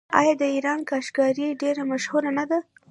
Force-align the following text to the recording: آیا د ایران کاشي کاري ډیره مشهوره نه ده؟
آیا 0.19 0.33
د 0.41 0.43
ایران 0.55 0.79
کاشي 0.89 1.11
کاري 1.17 1.47
ډیره 1.61 1.81
مشهوره 1.91 2.29
نه 2.37 2.45
ده؟ 2.49 2.59